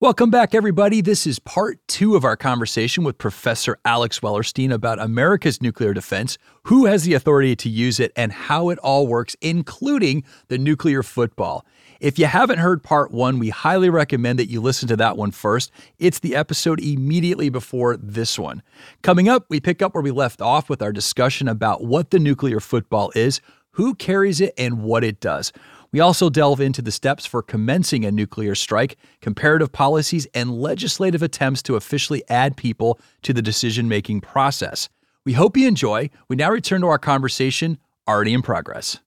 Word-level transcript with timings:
Welcome 0.00 0.28
back, 0.28 0.56
everybody. 0.56 1.00
This 1.00 1.24
is 1.24 1.38
part 1.38 1.78
two 1.86 2.16
of 2.16 2.24
our 2.24 2.36
conversation 2.36 3.04
with 3.04 3.16
Professor 3.16 3.78
Alex 3.84 4.18
Wellerstein 4.18 4.72
about 4.72 4.98
America's 4.98 5.62
nuclear 5.62 5.94
defense, 5.94 6.36
who 6.64 6.86
has 6.86 7.04
the 7.04 7.14
authority 7.14 7.54
to 7.54 7.68
use 7.68 8.00
it, 8.00 8.10
and 8.16 8.32
how 8.32 8.70
it 8.70 8.78
all 8.80 9.06
works, 9.06 9.36
including 9.40 10.24
the 10.48 10.58
nuclear 10.58 11.04
football. 11.04 11.64
If 12.00 12.18
you 12.18 12.26
haven't 12.26 12.58
heard 12.58 12.82
part 12.82 13.12
one, 13.12 13.38
we 13.38 13.50
highly 13.50 13.88
recommend 13.88 14.40
that 14.40 14.50
you 14.50 14.60
listen 14.60 14.88
to 14.88 14.96
that 14.96 15.16
one 15.16 15.30
first. 15.30 15.70
It's 16.00 16.18
the 16.18 16.34
episode 16.34 16.80
immediately 16.80 17.48
before 17.48 17.96
this 17.96 18.36
one. 18.36 18.64
Coming 19.02 19.28
up, 19.28 19.46
we 19.48 19.60
pick 19.60 19.80
up 19.80 19.94
where 19.94 20.02
we 20.02 20.10
left 20.10 20.42
off 20.42 20.68
with 20.68 20.82
our 20.82 20.92
discussion 20.92 21.46
about 21.46 21.84
what 21.84 22.10
the 22.10 22.18
nuclear 22.18 22.58
football 22.58 23.12
is, 23.14 23.40
who 23.70 23.94
carries 23.94 24.40
it, 24.40 24.54
and 24.58 24.82
what 24.82 25.04
it 25.04 25.20
does. 25.20 25.52
We 25.94 26.00
also 26.00 26.28
delve 26.28 26.60
into 26.60 26.82
the 26.82 26.90
steps 26.90 27.24
for 27.24 27.40
commencing 27.40 28.04
a 28.04 28.10
nuclear 28.10 28.56
strike, 28.56 28.96
comparative 29.20 29.70
policies, 29.70 30.26
and 30.34 30.60
legislative 30.60 31.22
attempts 31.22 31.62
to 31.62 31.76
officially 31.76 32.24
add 32.28 32.56
people 32.56 32.98
to 33.22 33.32
the 33.32 33.40
decision 33.40 33.88
making 33.88 34.22
process. 34.22 34.88
We 35.24 35.34
hope 35.34 35.56
you 35.56 35.68
enjoy. 35.68 36.10
We 36.26 36.34
now 36.34 36.50
return 36.50 36.80
to 36.80 36.88
our 36.88 36.98
conversation, 36.98 37.78
already 38.08 38.34
in 38.34 38.42
progress. 38.42 38.98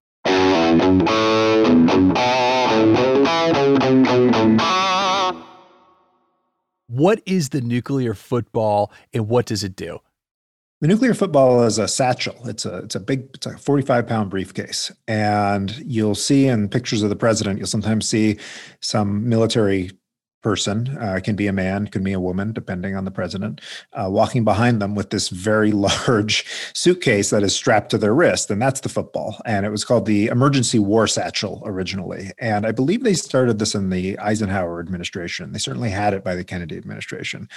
What 6.87 7.21
is 7.25 7.49
the 7.49 7.59
nuclear 7.61 8.13
football 8.13 8.93
and 9.13 9.27
what 9.27 9.45
does 9.45 9.65
it 9.65 9.75
do? 9.75 9.99
The 10.79 10.87
nuclear 10.87 11.15
football 11.15 11.63
is 11.63 11.79
a 11.79 11.87
satchel. 11.87 12.35
It's 12.47 12.63
a 12.63 12.77
it's 12.77 12.93
a 12.93 12.99
big 12.99 13.29
it's 13.33 13.47
a 13.47 13.57
45 13.57 14.05
pound 14.05 14.29
briefcase. 14.29 14.91
And 15.07 15.75
you'll 15.79 16.13
see 16.13 16.47
in 16.47 16.69
pictures 16.69 17.01
of 17.01 17.09
the 17.09 17.15
president, 17.15 17.57
you'll 17.57 17.67
sometimes 17.67 18.07
see 18.07 18.37
some 18.79 19.27
military 19.27 19.91
person 20.41 20.97
uh, 20.99 21.19
can 21.23 21.35
be 21.35 21.47
a 21.47 21.53
man 21.53 21.87
can 21.87 22.03
be 22.03 22.13
a 22.13 22.19
woman 22.19 22.53
depending 22.53 22.95
on 22.95 23.05
the 23.05 23.11
president 23.11 23.61
uh, 23.93 24.07
walking 24.09 24.43
behind 24.43 24.81
them 24.81 24.95
with 24.95 25.09
this 25.09 25.29
very 25.29 25.71
large 25.87 26.45
suitcase 26.73 27.29
that 27.29 27.43
is 27.43 27.55
strapped 27.55 27.89
to 27.89 27.97
their 27.97 28.13
wrist 28.13 28.51
and 28.51 28.61
that's 28.61 28.81
the 28.81 28.89
football. 28.89 29.39
And 29.45 29.65
it 29.65 29.69
was 29.69 29.83
called 29.83 30.05
the 30.05 30.27
emergency 30.27 30.79
war 30.79 31.07
satchel 31.07 31.61
originally. 31.65 32.31
And 32.39 32.65
i 32.65 32.71
believe 32.71 33.03
they 33.03 33.13
started 33.13 33.59
this 33.59 33.75
in 33.75 33.89
the 33.89 34.17
eisenhower 34.19 34.79
administration. 34.79 35.51
They 35.51 35.59
certainly 35.59 35.89
had 35.89 36.13
it 36.13 36.23
by 36.23 36.35
the 36.35 36.43
kennedy 36.43 36.77
administration. 36.77 37.49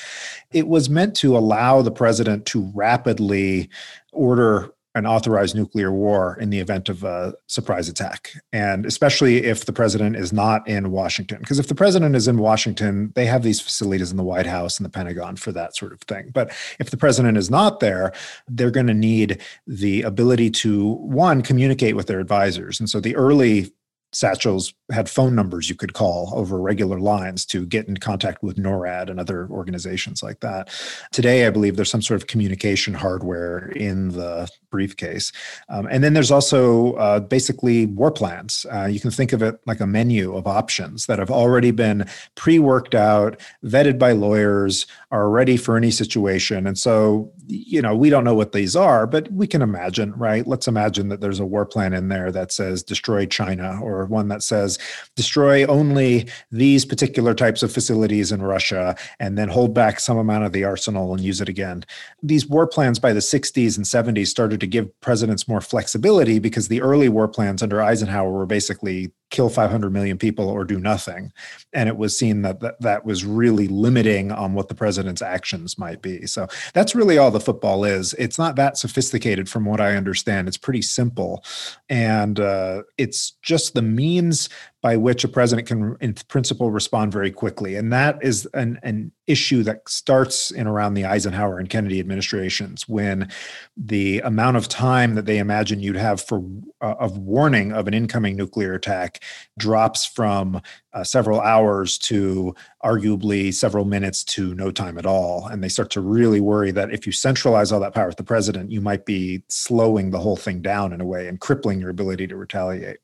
It 0.52 0.68
was 0.68 0.90
meant 0.90 1.14
to 1.16 1.36
allow 1.36 1.82
the 1.82 1.90
president 1.90 2.46
to 2.46 2.70
rapidly 2.74 3.68
order 4.12 4.72
an 4.94 5.06
authorized 5.06 5.54
nuclear 5.54 5.92
war 5.92 6.36
in 6.40 6.50
the 6.50 6.58
event 6.58 6.88
of 6.88 7.04
a 7.04 7.34
surprise 7.46 7.88
attack. 7.88 8.32
And 8.52 8.84
especially 8.84 9.44
if 9.44 9.64
the 9.64 9.72
president 9.72 10.16
is 10.16 10.32
not 10.32 10.66
in 10.66 10.90
Washington. 10.90 11.38
Because 11.38 11.58
if 11.60 11.68
the 11.68 11.74
president 11.74 12.16
is 12.16 12.26
in 12.26 12.38
Washington, 12.38 13.12
they 13.14 13.26
have 13.26 13.42
these 13.42 13.60
facilities 13.60 14.10
in 14.10 14.16
the 14.16 14.24
White 14.24 14.46
House 14.46 14.78
and 14.78 14.84
the 14.84 14.90
Pentagon 14.90 15.36
for 15.36 15.52
that 15.52 15.76
sort 15.76 15.92
of 15.92 16.00
thing. 16.00 16.30
But 16.34 16.50
if 16.80 16.90
the 16.90 16.96
president 16.96 17.38
is 17.38 17.50
not 17.50 17.80
there, 17.80 18.12
they're 18.48 18.70
going 18.70 18.88
to 18.88 18.94
need 18.94 19.40
the 19.66 20.02
ability 20.02 20.50
to, 20.50 20.94
one, 20.94 21.42
communicate 21.42 21.94
with 21.94 22.08
their 22.08 22.20
advisors. 22.20 22.80
And 22.80 22.90
so 22.90 23.00
the 23.00 23.14
early 23.14 23.72
satchels 24.12 24.74
had 24.90 25.08
phone 25.08 25.34
numbers 25.34 25.68
you 25.68 25.76
could 25.76 25.92
call 25.92 26.32
over 26.34 26.60
regular 26.60 26.98
lines 26.98 27.44
to 27.46 27.64
get 27.66 27.86
in 27.88 27.96
contact 27.96 28.42
with 28.42 28.56
NORAD 28.56 29.08
and 29.08 29.20
other 29.20 29.48
organizations 29.50 30.22
like 30.22 30.40
that. 30.40 30.68
Today, 31.12 31.46
I 31.46 31.50
believe 31.50 31.76
there's 31.76 31.90
some 31.90 32.02
sort 32.02 32.20
of 32.20 32.26
communication 32.26 32.94
hardware 32.94 33.68
in 33.70 34.08
the 34.08 34.48
briefcase. 34.70 35.32
Um, 35.68 35.86
and 35.90 36.02
then 36.02 36.14
there's 36.14 36.30
also 36.30 36.94
uh, 36.94 37.20
basically 37.20 37.86
war 37.86 38.10
plans. 38.10 38.66
Uh, 38.72 38.86
you 38.86 39.00
can 39.00 39.10
think 39.10 39.32
of 39.32 39.42
it 39.42 39.60
like 39.66 39.80
a 39.80 39.86
menu 39.86 40.36
of 40.36 40.46
options 40.46 41.06
that 41.06 41.18
have 41.18 41.30
already 41.30 41.70
been 41.70 42.06
pre 42.34 42.58
worked 42.58 42.94
out, 42.94 43.40
vetted 43.64 43.98
by 43.98 44.12
lawyers, 44.12 44.86
are 45.10 45.28
ready 45.28 45.56
for 45.56 45.76
any 45.76 45.90
situation. 45.90 46.66
And 46.66 46.78
so, 46.78 47.32
you 47.46 47.82
know, 47.82 47.96
we 47.96 48.10
don't 48.10 48.24
know 48.24 48.34
what 48.34 48.52
these 48.52 48.76
are, 48.76 49.06
but 49.06 49.30
we 49.32 49.46
can 49.46 49.62
imagine, 49.62 50.12
right? 50.14 50.46
Let's 50.46 50.68
imagine 50.68 51.08
that 51.08 51.20
there's 51.20 51.40
a 51.40 51.46
war 51.46 51.66
plan 51.66 51.92
in 51.92 52.08
there 52.08 52.30
that 52.32 52.52
says 52.52 52.82
destroy 52.82 53.26
China 53.26 53.80
or 53.82 53.99
one 54.06 54.28
that 54.28 54.42
says 54.42 54.78
destroy 55.16 55.64
only 55.66 56.28
these 56.50 56.84
particular 56.84 57.34
types 57.34 57.62
of 57.62 57.72
facilities 57.72 58.32
in 58.32 58.42
Russia 58.42 58.96
and 59.18 59.36
then 59.36 59.48
hold 59.48 59.74
back 59.74 60.00
some 60.00 60.18
amount 60.18 60.44
of 60.44 60.52
the 60.52 60.64
arsenal 60.64 61.12
and 61.12 61.22
use 61.22 61.40
it 61.40 61.48
again. 61.48 61.84
These 62.22 62.46
war 62.46 62.66
plans 62.66 62.98
by 62.98 63.12
the 63.12 63.20
60s 63.20 63.76
and 63.76 63.86
70s 63.86 64.28
started 64.28 64.60
to 64.60 64.66
give 64.66 65.00
presidents 65.00 65.48
more 65.48 65.60
flexibility 65.60 66.38
because 66.38 66.68
the 66.68 66.82
early 66.82 67.08
war 67.08 67.28
plans 67.28 67.62
under 67.62 67.82
Eisenhower 67.82 68.30
were 68.30 68.46
basically 68.46 69.12
kill 69.30 69.48
500 69.48 69.92
million 69.92 70.18
people 70.18 70.48
or 70.48 70.64
do 70.64 70.78
nothing. 70.78 71.32
And 71.72 71.88
it 71.88 71.96
was 71.96 72.18
seen 72.18 72.42
that 72.42 72.60
that, 72.60 72.80
that 72.80 73.04
was 73.04 73.24
really 73.24 73.68
limiting 73.68 74.32
on 74.32 74.54
what 74.54 74.68
the 74.68 74.74
president's 74.74 75.22
actions 75.22 75.78
might 75.78 76.02
be. 76.02 76.26
So 76.26 76.48
that's 76.74 76.94
really 76.94 77.16
all 77.16 77.30
the 77.30 77.40
football 77.40 77.84
is. 77.84 78.12
It's 78.14 78.38
not 78.38 78.56
that 78.56 78.76
sophisticated 78.76 79.48
from 79.48 79.64
what 79.64 79.80
I 79.80 79.96
understand. 79.96 80.48
It's 80.48 80.56
pretty 80.56 80.82
simple. 80.82 81.44
And 81.88 82.40
uh, 82.40 82.82
it's 82.98 83.32
just 83.42 83.74
the 83.74 83.82
means 83.82 84.48
by 84.82 84.96
which 84.96 85.24
a 85.24 85.28
president 85.28 85.68
can, 85.68 85.96
in 86.00 86.14
principle, 86.28 86.70
respond 86.70 87.12
very 87.12 87.30
quickly. 87.30 87.76
And 87.76 87.92
that 87.92 88.18
is 88.22 88.48
an, 88.54 88.78
an 88.82 89.12
issue 89.26 89.62
that 89.64 89.86
starts 89.88 90.50
in 90.50 90.66
around 90.66 90.94
the 90.94 91.04
Eisenhower 91.04 91.58
and 91.58 91.68
Kennedy 91.68 92.00
administrations 92.00 92.88
when 92.88 93.30
the 93.76 94.20
amount 94.20 94.56
of 94.56 94.68
time 94.68 95.16
that 95.16 95.26
they 95.26 95.38
imagine 95.38 95.80
you'd 95.80 95.96
have 95.96 96.20
for 96.20 96.42
uh, 96.80 96.94
of 96.98 97.18
warning 97.18 97.72
of 97.72 97.88
an 97.88 97.94
incoming 97.94 98.36
nuclear 98.36 98.74
attack 98.74 99.22
drops 99.58 100.06
from 100.06 100.62
uh, 100.94 101.04
several 101.04 101.40
hours 101.40 101.98
to 101.98 102.54
arguably 102.82 103.52
several 103.52 103.84
minutes 103.84 104.24
to 104.24 104.54
no 104.54 104.70
time 104.70 104.96
at 104.96 105.06
all. 105.06 105.46
And 105.46 105.62
they 105.62 105.68
start 105.68 105.90
to 105.90 106.00
really 106.00 106.40
worry 106.40 106.70
that 106.70 106.90
if 106.90 107.06
you 107.06 107.12
centralize 107.12 107.70
all 107.70 107.80
that 107.80 107.94
power 107.94 108.08
with 108.08 108.16
the 108.16 108.24
president, 108.24 108.72
you 108.72 108.80
might 108.80 109.04
be 109.04 109.42
slowing 109.48 110.10
the 110.10 110.18
whole 110.18 110.36
thing 110.36 110.62
down 110.62 110.94
in 110.94 111.02
a 111.02 111.06
way 111.06 111.28
and 111.28 111.38
crippling 111.38 111.80
your 111.80 111.90
ability 111.90 112.26
to 112.28 112.36
retaliate. 112.36 112.98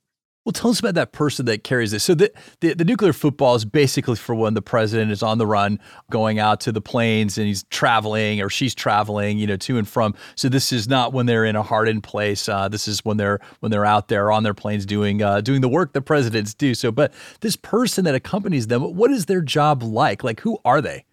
Well, 0.47 0.53
tell 0.53 0.71
us 0.71 0.79
about 0.79 0.95
that 0.95 1.11
person 1.11 1.47
that 1.47 1.65
carries 1.65 1.91
this. 1.91 2.05
So 2.05 2.15
the, 2.15 2.33
the, 2.61 2.73
the 2.73 2.85
nuclear 2.85 3.13
football 3.13 3.57
is 3.57 3.65
basically 3.65 4.15
for 4.15 4.33
when 4.33 4.55
the 4.55 4.63
president 4.63 5.11
is 5.11 5.21
on 5.21 5.39
the 5.39 5.47
run, 5.47 5.81
going 6.09 6.39
out 6.39 6.61
to 6.61 6.71
the 6.71 6.81
planes, 6.81 7.37
and 7.37 7.49
he's 7.49 7.65
traveling 7.65 8.41
or 8.41 8.49
she's 8.49 8.73
traveling, 8.73 9.39
you 9.39 9.49
know, 9.49 9.57
to 9.57 9.77
and 9.77 9.89
from. 9.89 10.15
So 10.37 10.49
this 10.49 10.73
is 10.73 10.87
not 10.87 11.13
when 11.13 11.27
they're 11.27 11.45
in 11.45 11.57
a 11.57 11.65
hardened 11.65 12.05
place. 12.05 12.49
Uh, 12.49 12.69
this 12.69 12.87
is 12.87 13.05
when 13.05 13.17
they're 13.17 13.41
when 13.59 13.73
they're 13.73 13.85
out 13.85 14.07
there 14.07 14.31
on 14.31 14.45
their 14.45 14.55
planes 14.55 14.87
doing 14.87 15.21
uh, 15.21 15.41
doing 15.41 15.63
the 15.63 15.69
work 15.69 15.95
the 15.95 16.01
presidents 16.01 16.55
do. 16.55 16.77
So, 16.77 16.93
but 16.93 17.13
this 17.41 17.57
person 17.57 18.05
that 18.05 18.15
accompanies 18.15 18.69
them, 18.69 18.83
what 18.83 19.11
is 19.11 19.27
their 19.27 19.41
job 19.41 19.83
like? 19.83 20.23
Like, 20.23 20.39
who 20.39 20.59
are 20.65 20.81
they? 20.81 21.07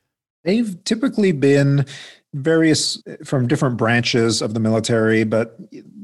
They've 0.44 0.78
typically 0.84 1.32
been 1.32 1.88
various 2.34 3.02
from 3.24 3.48
different 3.48 3.78
branches 3.78 4.42
of 4.42 4.54
the 4.54 4.60
military, 4.60 5.24
but 5.24 5.56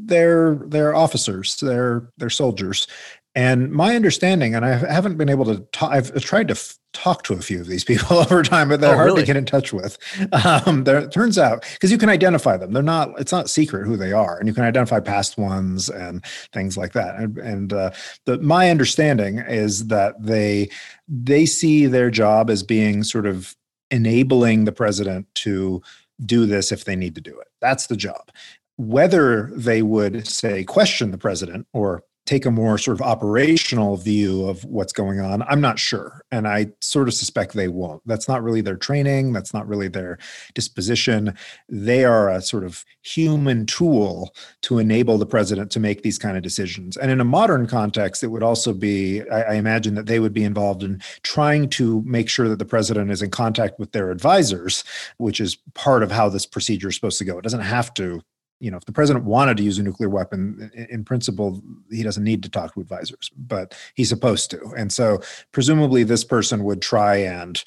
they're 0.10 0.56
they're 0.66 0.96
officers, 0.96 1.58
they're 1.58 2.10
they're 2.18 2.30
soldiers, 2.30 2.88
and 3.36 3.72
my 3.72 3.96
understanding, 3.96 4.56
and 4.56 4.66
I 4.66 4.76
haven't 4.76 5.18
been 5.18 5.30
able 5.30 5.46
to 5.46 5.60
talk, 5.72 5.92
I've 5.92 6.14
tried 6.24 6.48
to 6.48 6.54
f- 6.54 6.78
talk 6.94 7.24
to 7.24 7.34
a 7.34 7.42
few 7.42 7.62
of 7.62 7.68
these 7.68 7.84
people 7.86 8.18
over 8.18 8.42
time, 8.42 8.70
but 8.70 8.82
they're 8.82 8.94
oh, 8.94 8.96
hard 8.96 9.06
really? 9.08 9.22
to 9.22 9.28
get 9.28 9.38
in 9.38 9.46
touch 9.46 9.72
with. 9.74 9.98
Um, 10.66 10.84
there, 10.86 11.00
it 11.00 11.12
turns 11.12 11.38
out, 11.38 11.66
because 11.74 11.92
you 11.92 11.98
can 11.98 12.10
identify 12.10 12.56
them, 12.56 12.72
they're 12.72 12.82
not, 12.82 13.20
it's 13.20 13.32
not 13.32 13.50
secret 13.50 13.86
who 13.86 13.98
they 13.98 14.14
are, 14.14 14.38
and 14.38 14.48
you 14.48 14.54
can 14.54 14.64
identify 14.64 15.00
past 15.00 15.38
ones 15.38 15.90
and 15.90 16.24
things 16.54 16.78
like 16.78 16.94
that. 16.94 17.16
And, 17.16 17.38
and 17.38 17.74
uh, 17.74 17.92
the, 18.26 18.40
my 18.40 18.70
understanding 18.70 19.40
is 19.40 19.88
that 19.88 20.16
they, 20.20 20.70
they 21.08 21.46
see 21.46 21.88
their 21.88 22.10
job 22.10 22.50
as 22.50 22.64
being 22.64 23.04
sort 23.04 23.26
of 23.26 23.56
enabling 23.92 24.66
the 24.66 24.72
president 24.72 25.28
to 25.36 25.82
do 26.26 26.46
this 26.46 26.72
if 26.72 26.86
they 26.86 26.96
need 26.96 27.16
to 27.16 27.22
do 27.22 27.38
it. 27.40 27.48
That's 27.62 27.88
the 27.88 27.98
job. 27.98 28.32
Whether 28.78 29.52
they 29.54 29.82
would 29.82 30.28
say 30.28 30.64
question 30.64 31.12
the 31.12 31.18
president 31.18 31.68
or 31.74 32.04
take 32.30 32.46
a 32.46 32.52
more 32.52 32.78
sort 32.78 32.96
of 32.96 33.02
operational 33.02 33.98
view 33.98 34.48
of 34.48 34.64
what's 34.66 34.94
going 34.94 35.20
on 35.20 35.42
i'm 35.44 35.62
not 35.62 35.80
sure. 35.80 36.22
And 36.32 36.48
i 36.48 36.68
sort 36.80 37.08
of 37.08 37.14
suspect 37.14 37.54
they 37.54 37.68
won't. 37.68 38.02
That's 38.06 38.28
not 38.28 38.44
really 38.44 38.62
their 38.62 38.78
training. 38.78 39.34
That's 39.34 39.54
not 39.54 39.68
really 39.68 39.88
their 39.88 40.20
disposition. 40.54 41.36
They 41.68 42.06
are 42.06 42.30
a 42.30 42.42
sort 42.42 42.64
of 42.64 42.86
human 43.02 43.66
tool 43.66 44.34
to 44.62 44.78
enable 44.78 45.18
the 45.18 45.26
president 45.26 45.72
to 45.72 45.80
make 45.80 46.04
these 46.04 46.20
kind 46.20 46.38
of 46.38 46.44
decisions. 46.44 46.98
And 46.98 47.10
in 47.10 47.20
a 47.20 47.26
modern 47.26 47.66
context 47.66 48.24
it 48.24 48.28
would 48.28 48.44
also 48.44 48.74
be 48.74 49.22
i, 49.30 49.42
I 49.42 49.54
imagine 49.56 49.96
that 49.96 50.06
they 50.06 50.20
would 50.20 50.34
be 50.34 50.44
involved 50.44 50.84
in 50.84 51.02
trying 51.24 51.70
to 51.70 52.04
make 52.06 52.30
sure 52.30 52.48
that 52.50 52.60
the 52.60 52.66
president 52.66 53.10
is 53.12 53.22
in 53.22 53.32
contact 53.32 53.80
with 53.80 53.92
their 53.92 54.12
advisors 54.12 54.84
which 55.18 55.40
is 55.40 55.58
part 55.74 56.04
of 56.04 56.12
how 56.12 56.30
this 56.30 56.46
procedure 56.46 56.90
is 56.90 56.96
supposed 56.96 57.18
to 57.20 57.26
go. 57.26 57.38
It 57.38 57.44
doesn't 57.44 57.62
have 57.62 57.94
to 57.96 58.22
you 58.60 58.70
know, 58.70 58.78
if 58.78 58.86
the 58.86 58.92
president 58.92 59.26
wanted 59.26 59.58
to 59.58 59.64
use 59.64 59.80
a 59.80 59.84
nuclear 59.84 60.10
weapon, 60.10 60.72
in 60.90 61.04
principle, 61.04 61.62
he 61.90 62.04
doesn't 62.04 62.24
need 62.24 62.44
to 62.44 62.50
talk 62.50 62.74
to 62.74 62.82
advisors, 62.82 63.32
but 63.38 63.78
he's 63.96 64.10
supposed 64.10 64.52
to. 64.52 64.74
And 64.78 64.92
so, 64.92 65.22
presumably, 65.52 66.04
this 66.04 66.24
person 66.24 66.64
would 66.66 66.82
try 66.82 67.16
and 67.18 67.58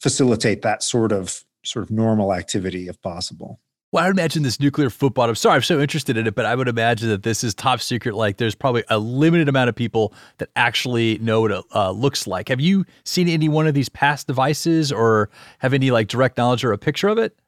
facilitate 0.00 0.62
that 0.62 0.82
sort 0.82 1.12
of 1.12 1.44
sort 1.64 1.84
of 1.84 1.90
normal 1.90 2.32
activity 2.32 2.88
if 2.88 3.00
possible. 3.02 3.60
Well, 3.92 4.04
I 4.04 4.08
would 4.08 4.16
imagine 4.18 4.42
this 4.42 4.60
nuclear 4.60 4.90
football. 4.90 5.28
I'm 5.28 5.34
sorry, 5.36 5.54
I'm 5.54 5.62
so 5.62 5.80
interested 5.80 6.16
in 6.16 6.26
it, 6.26 6.34
but 6.34 6.44
I 6.44 6.54
would 6.54 6.68
imagine 6.68 7.08
that 7.08 7.22
this 7.22 7.42
is 7.42 7.54
top 7.54 7.80
secret. 7.80 8.14
Like, 8.14 8.36
there's 8.36 8.54
probably 8.54 8.84
a 8.90 8.98
limited 8.98 9.48
amount 9.48 9.68
of 9.68 9.74
people 9.74 10.12
that 10.38 10.50
actually 10.56 11.18
know 11.18 11.40
what 11.40 11.52
it 11.52 11.64
uh, 11.74 11.92
looks 11.92 12.26
like. 12.26 12.48
Have 12.48 12.60
you 12.60 12.84
seen 13.04 13.28
any 13.28 13.48
one 13.48 13.66
of 13.66 13.74
these 13.74 13.88
past 13.88 14.26
devices, 14.26 14.92
or 14.92 15.30
have 15.60 15.72
any 15.72 15.90
like 15.90 16.08
direct 16.08 16.36
knowledge 16.36 16.64
or 16.64 16.72
a 16.72 16.78
picture 16.78 17.08
of 17.08 17.16
it? 17.16 17.38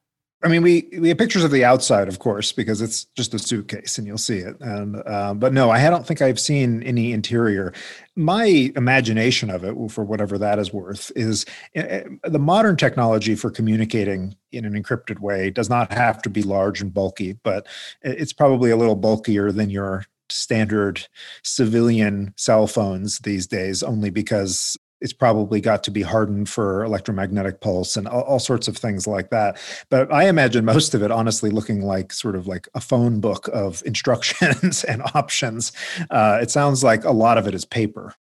I 0.41 0.47
mean, 0.47 0.61
we 0.61 0.87
we 0.97 1.09
have 1.09 1.17
pictures 1.17 1.43
of 1.43 1.51
the 1.51 1.65
outside, 1.65 2.07
of 2.07 2.19
course, 2.19 2.53
because 2.53 2.81
it's 2.81 3.05
just 3.15 3.33
a 3.33 3.39
suitcase 3.39 3.97
and 3.97 4.07
you'll 4.07 4.17
see 4.17 4.37
it. 4.37 4.55
And 4.61 4.95
uh, 5.05 5.33
but 5.33 5.51
no, 5.51 5.69
I 5.69 5.89
don't 5.89 6.07
think 6.07 6.21
I've 6.21 6.39
seen 6.39 6.81
any 6.83 7.11
interior. 7.11 7.73
My 8.15 8.71
imagination 8.77 9.49
of 9.49 9.65
it, 9.65 9.75
for 9.91 10.05
whatever 10.05 10.37
that 10.37 10.57
is 10.57 10.71
worth, 10.71 11.11
is 11.13 11.45
uh, 11.75 12.01
the 12.23 12.39
modern 12.39 12.77
technology 12.77 13.35
for 13.35 13.51
communicating 13.51 14.33
in 14.53 14.63
an 14.63 14.81
encrypted 14.81 15.19
way 15.19 15.49
does 15.49 15.69
not 15.69 15.91
have 15.91 16.21
to 16.21 16.29
be 16.29 16.41
large 16.41 16.79
and 16.79 16.93
bulky, 16.93 17.33
but 17.43 17.67
it's 18.01 18.33
probably 18.33 18.71
a 18.71 18.77
little 18.77 18.95
bulkier 18.95 19.51
than 19.51 19.69
your 19.69 20.05
standard 20.29 21.05
civilian 21.43 22.33
cell 22.37 22.67
phones 22.67 23.19
these 23.19 23.47
days 23.47 23.83
only 23.83 24.09
because 24.09 24.77
it's 25.01 25.13
probably 25.13 25.61
got 25.61 25.83
to 25.83 25.91
be 25.91 26.01
hardened 26.01 26.49
for 26.49 26.83
electromagnetic 26.83 27.61
pulse 27.61 27.95
and 27.95 28.07
all, 28.07 28.21
all, 28.21 28.39
sorts 28.39 28.67
of 28.67 28.77
things 28.77 29.07
like 29.07 29.29
that. 29.29 29.57
But 29.89 30.11
I 30.11 30.27
imagine 30.27 30.65
most 30.65 30.93
of 30.93 31.03
it, 31.03 31.11
honestly, 31.11 31.49
looking 31.49 31.81
like 31.81 32.11
sort 32.11 32.35
of 32.35 32.47
like 32.47 32.67
a 32.73 32.81
phone 32.81 33.19
book 33.19 33.49
of 33.53 33.81
instructions 33.85 34.83
and 34.83 35.01
options. 35.13 35.71
Uh, 36.09 36.39
it 36.41 36.51
sounds 36.51 36.83
like 36.83 37.03
a 37.03 37.11
lot 37.11 37.37
of 37.37 37.47
it 37.47 37.55
is 37.55 37.65
paper. 37.65 38.15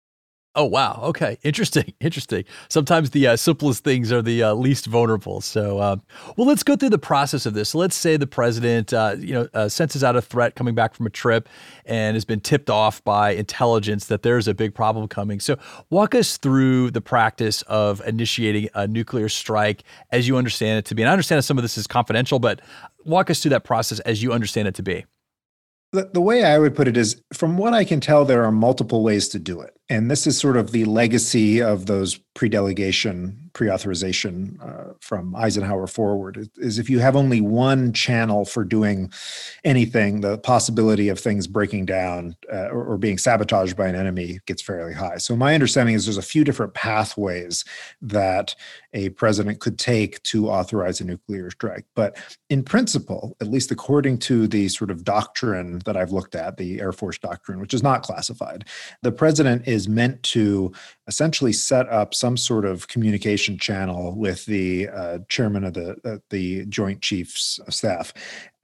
Oh 0.57 0.65
wow. 0.65 0.99
Okay. 1.03 1.37
Interesting. 1.43 1.93
Interesting. 2.01 2.45
Sometimes 2.71 3.11
the 3.11 3.27
uh, 3.27 3.37
simplest 3.37 3.85
things 3.85 4.11
are 4.11 4.23
the 4.23 4.43
uh, 4.43 4.55
least 4.55 4.87
vulnerable. 4.87 5.43
So, 5.43 5.79
uh, 5.79 5.97
well, 6.37 6.47
let's 6.47 6.63
go 6.63 6.77
through 6.77 6.89
the 6.89 6.99
process 6.99 7.45
of 7.45 7.53
this. 7.53 7.71
So 7.71 7.79
let's 7.79 7.95
say 7.95 8.17
the 8.17 8.27
president, 8.27 8.93
uh, 8.95 9.17
you 9.19 9.35
know, 9.35 9.49
uh, 9.53 9.69
senses 9.69 10.03
out 10.03 10.17
a 10.17 10.23
threat 10.23 10.55
coming 10.55 10.75
back 10.75 10.95
from 10.95 11.07
a 11.07 11.11
trip 11.11 11.49
and 11.85 12.17
has 12.17 12.25
been 12.25 12.41
tipped 12.41 12.71
off 12.71 13.05
by 13.05 13.33
intelligence 13.33 14.07
that 14.07 14.23
there's 14.23 14.49
a 14.49 14.55
big 14.55 14.75
problem 14.75 15.07
coming. 15.09 15.41
So, 15.41 15.59
walk 15.91 16.15
us 16.15 16.39
through 16.39 16.91
the 16.93 17.03
practice 17.03 17.61
of 17.63 18.01
initiating 18.07 18.71
a 18.75 18.87
nuclear 18.87 19.29
strike 19.29 19.85
as 20.11 20.27
you 20.27 20.39
understand 20.39 20.79
it 20.79 20.87
to 20.87 20.95
be. 20.95 21.03
And 21.03 21.11
I 21.11 21.13
understand 21.13 21.45
some 21.45 21.59
of 21.59 21.63
this 21.63 21.77
is 21.77 21.87
confidential, 21.87 22.39
but 22.39 22.63
walk 23.05 23.29
us 23.29 23.41
through 23.41 23.51
that 23.51 23.65
process 23.65 24.01
as 24.01 24.23
you 24.23 24.33
understand 24.33 24.69
it 24.69 24.75
to 24.77 24.83
be. 24.83 25.05
The, 25.93 26.11
the 26.13 26.21
way 26.21 26.45
I 26.45 26.59
would 26.59 26.75
put 26.75 26.89
it 26.89 26.97
is 26.97 27.23
from 27.35 27.59
what 27.59 27.75
I 27.75 27.85
can 27.85 28.01
tell, 28.01 28.25
there 28.25 28.45
are 28.45 28.53
multiple 28.53 29.03
ways 29.03 29.29
to 29.29 29.39
do 29.39 29.61
it. 29.61 29.76
And 29.89 30.11
this 30.11 30.27
is 30.27 30.39
sort 30.39 30.57
of 30.57 30.73
the 30.73 30.85
legacy 30.85 31.63
of 31.63 31.87
those 31.87 32.19
pre 32.35 32.49
delegation 32.49 33.47
pre-authorization 33.57 34.59
uh, 34.61 34.93
from 35.01 35.35
Eisenhower 35.35 35.87
forward 35.87 36.51
is 36.59 36.79
if 36.79 36.91
you 36.91 36.99
have 36.99 37.17
only 37.17 37.41
one 37.41 37.91
channel 37.91 38.45
for 38.45 38.65
doing 38.65 39.11
anything, 39.65 40.21
the 40.21 40.37
possibility 40.37 41.09
of 41.09 41.19
things 41.19 41.47
breaking 41.47 41.87
down 41.87 42.37
uh, 42.53 42.69
or, 42.69 42.85
or, 42.85 42.99
being 42.99 43.17
sabotaged 43.17 43.75
by 43.75 43.87
an 43.89 43.95
enemy 43.95 44.41
gets 44.45 44.61
fairly 44.61 44.93
high. 44.93 45.17
So 45.17 45.35
my 45.35 45.55
understanding 45.55 45.95
is 45.95 46.05
there's 46.05 46.19
a 46.19 46.23
few 46.23 46.45
different 46.45 46.75
pathways 46.75 47.65
that 48.03 48.55
a 48.93 49.09
president 49.11 49.61
could 49.61 49.79
take 49.79 50.23
to 50.25 50.51
authorize 50.51 51.01
a 51.01 51.05
nuclear 51.05 51.51
strike. 51.51 51.87
But 51.95 52.19
in 52.51 52.63
principle, 52.63 53.39
at 53.41 53.49
least 53.49 53.71
according 53.71 54.19
to 54.19 54.47
the 54.47 54.69
sort 54.69 54.91
of 54.91 55.03
doctrine 55.03 55.81
that 55.87 55.97
I've 55.97 56.13
looked 56.13 56.35
at, 56.35 56.59
the 56.59 56.79
Air 56.79 56.93
Force 56.93 57.19
doctrine, 57.19 57.59
which 57.59 57.73
is 57.73 57.83
not 57.83 58.03
classified, 58.03 58.67
the 59.01 59.13
president 59.13 59.67
is 59.77 59.89
meant 59.89 60.21
to 60.25 60.73
essentially 61.07 61.53
set 61.53 61.89
up 61.89 62.15
some 62.15 62.37
sort 62.37 62.65
of 62.65 62.89
communication 62.89 63.59
channel 63.59 64.17
with 64.17 64.45
the 64.47 64.89
uh, 64.89 65.19
chairman 65.29 65.63
of 65.63 65.75
the 65.75 65.97
uh, 66.05 66.19
the 66.31 66.67
Joint 66.67 67.01
Chiefs 67.03 67.61
of 67.67 67.75
Staff, 67.75 68.13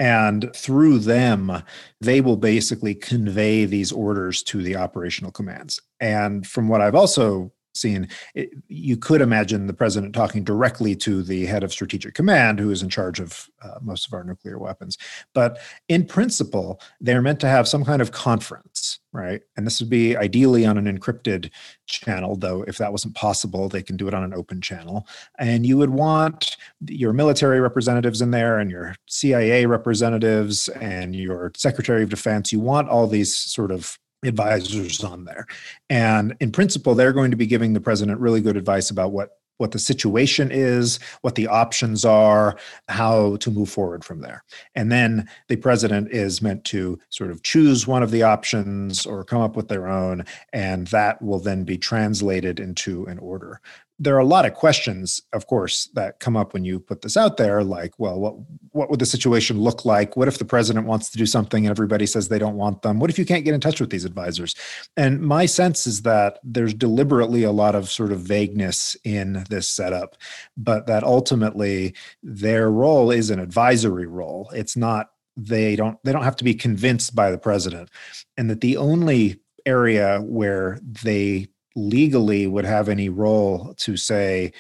and 0.01 0.51
through 0.57 0.99
them, 0.99 1.63
they 2.01 2.21
will 2.21 2.37
basically 2.37 2.95
convey 2.95 3.65
these 3.65 3.93
orders 3.93 4.43
to 4.45 4.63
the 4.63 4.75
operational 4.75 5.31
commands. 5.31 5.81
And 6.01 6.45
from 6.45 6.69
what 6.69 6.81
I've 6.81 6.97
also 6.97 7.53
seen, 7.75 8.09
it, 8.35 8.51
you 8.69 8.97
could 8.97 9.21
imagine 9.21 9.67
the 9.67 9.73
president 9.73 10.15
talking 10.15 10.45
directly 10.45 10.95
to 10.97 11.23
the 11.23 11.47
head 11.47 11.63
of 11.63 11.73
strategic 11.73 12.15
command, 12.15 12.59
who 12.59 12.71
is 12.71 12.83
in 12.83 12.89
charge 12.89 13.21
of 13.21 13.49
uh, 13.63 13.79
most 13.81 14.07
of 14.07 14.13
our 14.13 14.25
nuclear 14.25 14.59
weapons. 14.59 14.99
But 15.35 15.59
in 15.89 16.05
principle, 16.07 16.81
they're 17.01 17.23
meant 17.23 17.41
to 17.41 17.49
have 17.49 17.69
some 17.69 17.85
kind 17.85 18.03
of 18.03 18.13
conference, 18.13 19.01
right? 19.13 19.43
And 19.57 19.67
this 19.67 19.81
would 19.81 19.91
be 19.91 20.17
ideally 20.17 20.67
on 20.67 20.79
an 20.79 20.99
encrypted 20.99 21.51
channel, 21.87 22.37
though, 22.37 22.63
if 22.63 22.79
that 22.79 22.93
wasn't 22.93 23.15
possible, 23.15 23.69
they 23.69 23.83
can 23.83 23.97
do 23.97 24.09
it 24.09 24.15
on 24.15 24.25
an 24.25 24.35
open 24.35 24.61
channel. 24.61 25.07
And 25.39 25.67
you 25.67 25.77
would 25.79 25.91
want 25.91 26.57
your 26.87 27.13
military 27.13 27.61
representatives 27.61 28.23
in 28.23 28.31
there 28.31 28.59
and 28.59 28.71
your 28.71 28.95
CIA 29.07 29.67
representatives 29.67 30.69
and 30.69 31.15
your 31.15 31.53
Secretary 31.57 32.03
of 32.03 32.11
Defense. 32.11 32.53
You 32.53 32.61
want 32.61 32.89
all 32.89 33.07
these 33.07 33.35
sort 33.35 33.71
of 33.71 33.99
advisors 34.25 35.03
on 35.03 35.25
there. 35.25 35.47
And 35.91 36.37
in 36.41 36.53
principle, 36.53 36.95
they're 36.95 37.13
going 37.13 37.31
to 37.31 37.37
be 37.37 37.47
giving 37.47 37.73
the 37.73 37.81
president 37.81 38.21
really 38.21 38.41
good 38.41 38.57
advice 38.57 38.91
about 38.91 39.13
what 39.13 39.39
what 39.59 39.71
the 39.71 39.79
situation 39.79 40.51
is, 40.51 40.99
what 41.21 41.37
the 41.37 41.47
options 41.47 42.05
are, 42.05 42.57
how 42.89 43.37
to 43.37 43.51
move 43.51 43.69
forward 43.69 44.05
from 44.05 44.21
there. 44.21 44.43
And 44.75 44.91
then 44.91 45.29
the 45.47 45.55
president 45.55 46.11
is 46.11 46.43
meant 46.43 46.65
to 46.65 46.99
sort 47.11 47.31
of 47.31 47.45
choose 47.45 47.87
one 47.87 48.03
of 48.03 48.11
the 48.11 48.25
options 48.25 49.07
or 49.07 49.23
come 49.23 49.41
up 49.41 49.55
with 49.55 49.69
their 49.69 49.87
own, 49.87 50.25
and 50.53 50.89
that 50.89 51.23
will 51.23 51.39
then 51.39 51.63
be 51.63 51.79
translated 51.79 52.59
into 52.59 53.05
an 53.07 53.21
order 53.21 53.61
there 54.03 54.17
are 54.17 54.21
a 54.21 54.25
lot 54.25 54.45
of 54.45 54.55
questions, 54.55 55.23
of 55.33 55.47
course, 55.47 55.89
that 55.95 56.19
come 56.19 56.37
up 56.37 56.55
when 56.55 56.65
you 56.65 56.81
put 56.81 57.03
this 57.03 57.17
out 57.17 57.37
there, 57.37 57.63
like, 57.63 57.97
well, 57.99 58.19
what 58.19 58.35
what 58.73 58.91
would 58.91 58.99
the 58.99 59.07
situation 59.07 59.61
look 59.61 59.85
like? 59.85 60.17
What 60.17 60.27
if 60.27 60.39
the 60.39 60.45
president 60.45 60.87
wants 60.87 61.09
to 61.11 61.19
do 61.19 61.27
something 61.27 61.65
and 61.65 61.71
everybody 61.71 62.07
says 62.07 62.29
they 62.29 62.39
don't 62.39 62.57
want 62.57 62.83
them? 62.83 62.99
What 62.99 63.11
if 63.11 63.19
you 63.19 63.25
can't 63.25 63.45
get 63.45 63.55
in 63.55 63.61
touch 63.61 63.81
with 63.81 63.91
these 63.91 64.05
advisors? 64.05 64.57
And 64.97 65.21
my 65.21 65.47
sense 65.47 65.87
is 65.87 66.03
that 66.03 66.41
there's 66.43 66.75
deliberately 66.75 67.45
a 67.45 67.53
lot 67.53 67.77
of 67.77 67.89
sort 67.89 68.11
of 68.11 68.21
vagueness 68.21 68.97
in 69.05 69.45
this 69.51 69.69
setup, 69.69 70.17
but 70.57 70.87
that 70.87 71.05
ultimately 71.05 71.95
their 72.25 72.71
role 72.71 73.13
is 73.13 73.31
an 73.31 73.39
advisory 73.39 74.07
role. 74.07 74.51
It's 74.53 74.77
not 74.77 75.11
they 75.37 75.77
don't 75.77 75.97
they 76.03 76.11
don't 76.11 76.25
have 76.25 76.37
to 76.37 76.45
be 76.45 76.55
convinced 76.55 77.15
by 77.15 77.31
the 77.31 77.39
president, 77.39 77.89
and 78.37 78.51
that 78.51 78.63
the 78.63 78.79
only 78.79 79.39
area 79.65 80.21
where 80.23 80.81
they 80.83 81.47
legally 81.75 82.47
would 82.47 82.65
have 82.65 82.89
any 82.89 83.09
role 83.09 83.75
to 83.79 83.97
say 83.97 84.53